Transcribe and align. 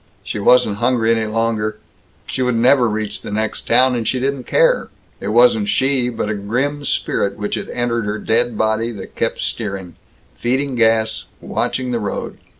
She 0.23 0.39
wasn't 0.39 0.77
hungry 0.77 1.11
any 1.15 1.27
longer. 1.27 1.77
She 2.25 2.41
would 2.41 2.55
never 2.55 2.89
reach 2.89 3.21
the 3.21 3.29
next 3.29 3.67
town 3.67 3.93
and 3.93 4.07
she 4.07 4.19
didn't 4.19 4.45
care. 4.45 4.89
It 5.19 5.27
wasn't 5.27 5.67
she, 5.67 6.09
but 6.09 6.27
a 6.27 6.33
grim 6.33 6.83
spirit 6.85 7.37
which 7.37 7.53
had 7.53 7.69
entered 7.69 8.05
her 8.05 8.17
dead 8.17 8.57
body, 8.57 8.89
that 8.93 9.13
kept 9.15 9.41
steering, 9.41 9.93
feeding 10.33 10.73
gas, 10.73 11.25
watching 11.39 11.91
the 11.91 11.99
road. 11.99 12.39